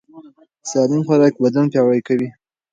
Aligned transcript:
سالم 0.69 1.01
خوراک 1.07 1.33
بدن 1.43 1.65
پیاوړی 1.71 2.01
کوي. 2.07 2.29